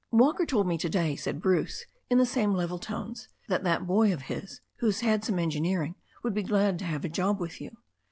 "Walker 0.09 0.47
told 0.47 0.65
me 0.65 0.79
to 0.79 0.89
day," 0.89 1.15
said 1.15 1.39
Bruce 1.39 1.85
in 2.09 2.17
the 2.17 2.25
same 2.25 2.53
level 2.55 2.79
tones, 2.79 3.27
"that 3.49 3.63
that 3.63 3.85
boy 3.85 4.11
of 4.11 4.23
his 4.23 4.59
who's 4.77 5.01
had 5.01 5.23
some 5.23 5.37
engineering 5.37 5.93
would 6.23 6.33
be 6.33 6.41
glad 6.41 6.79
to 6.79 6.85
have 6.85 7.05
a 7.05 7.07
job 7.07 7.39
with 7.39 7.61
you. 7.61 7.69